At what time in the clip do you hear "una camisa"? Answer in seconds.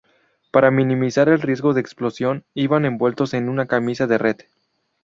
3.49-4.07